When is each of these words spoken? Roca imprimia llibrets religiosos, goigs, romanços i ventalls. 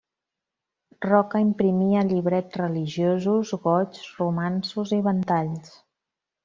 Roca 1.05 1.41
imprimia 1.43 2.03
llibrets 2.13 2.59
religiosos, 2.63 3.55
goigs, 3.69 4.05
romanços 4.25 4.99
i 5.01 5.05
ventalls. 5.11 5.81